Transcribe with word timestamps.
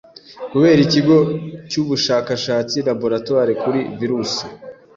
kubera 0.51 0.79
ikigo 0.87 1.17
cy'ubushakashatsi 1.69 2.77
laboratoire 2.87 3.51
kuri 3.61 3.79
virusi 3.99 4.43